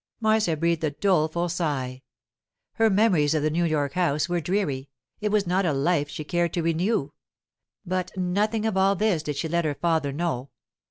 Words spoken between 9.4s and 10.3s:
let her father